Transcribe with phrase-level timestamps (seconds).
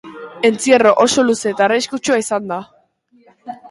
[0.49, 2.63] Entzierro oso luze eta arriskutsua izan da.